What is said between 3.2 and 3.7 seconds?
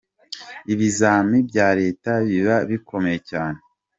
cyane.